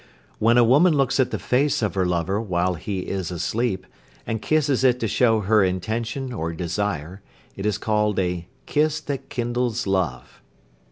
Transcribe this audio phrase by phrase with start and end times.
[0.39, 3.85] When a woman looks at the face of her lover while he is asleep,
[4.25, 7.21] and kisses it to show her intention or desire,
[7.55, 10.41] it is called a "kiss that kindles love."